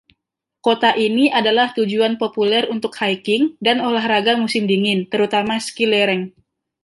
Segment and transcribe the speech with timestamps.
[0.65, 6.23] Kota ini adalah tujuan populer untuk hiking dan olahraga musim dingin, terutama ski lereng.